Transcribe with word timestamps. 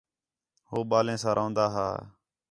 ہو 0.69 0.79
ٻالیں 0.89 1.17
سا 1.23 1.29
رَوندا 1.37 1.65
ہا 1.73 1.87